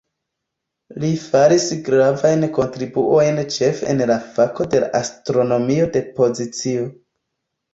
Li 1.01 1.09
faris 1.25 1.65
gravajn 1.89 2.47
kontribuojn 2.55 3.39
ĉefe 3.57 3.91
en 3.93 4.01
la 4.13 4.17
fako 4.39 4.67
de 4.75 4.83
la 4.85 4.91
astronomio 5.01 5.89
de 5.99 6.03
pozicio. 6.19 6.91